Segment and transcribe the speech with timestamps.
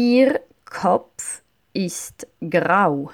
[0.00, 1.42] Ihr Kopf
[1.72, 3.10] ist grau.